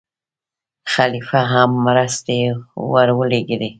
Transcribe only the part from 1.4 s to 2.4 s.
هم مرستې